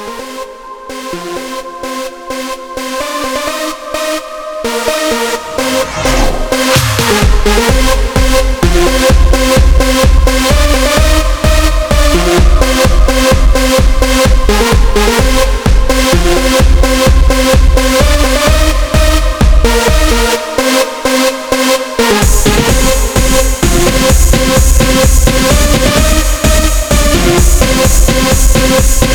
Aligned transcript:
We'll 0.00 0.16
be. 29.02 29.09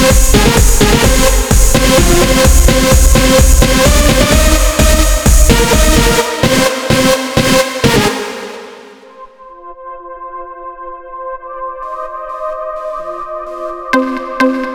Música 13.95 14.74